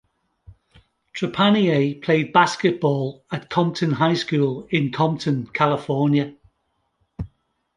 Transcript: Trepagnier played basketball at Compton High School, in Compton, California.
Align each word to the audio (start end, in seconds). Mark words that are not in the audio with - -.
Trepagnier 1.13 1.93
played 2.01 2.33
basketball 2.33 3.23
at 3.31 3.51
Compton 3.51 3.91
High 3.91 4.15
School, 4.15 4.65
in 4.71 4.91
Compton, 4.91 5.45
California. 5.45 6.33